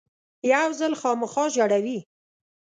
یو 0.51 0.69
ځل 0.79 0.93
خامخا 1.01 1.45
ژړوي. 1.55 1.99